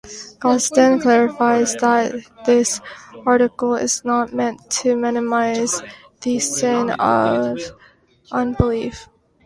Gosden 0.39 0.99
clarifies 0.99 1.75
that 1.75 2.23
this 2.47 2.81
article 3.23 3.75
is 3.75 4.03
not 4.03 4.33
meant 4.33 4.67
to 4.81 4.95
minimize 4.95 5.79
the 6.21 6.39
sin 6.39 6.89
of 6.89 7.59
unbelief. 8.31 9.07